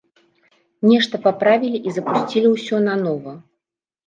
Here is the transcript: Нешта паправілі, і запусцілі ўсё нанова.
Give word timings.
Нешта 0.91 1.19
паправілі, 1.25 1.77
і 1.91 1.93
запусцілі 1.99 2.47
ўсё 2.55 2.81
нанова. 2.89 3.37